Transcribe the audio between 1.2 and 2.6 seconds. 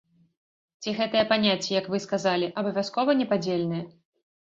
паняцці, як вы сказалі,